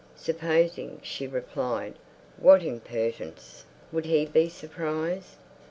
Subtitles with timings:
[0.15, 1.93] Supposing she replied,
[2.39, 5.35] "What impertinence!" would he be surprised?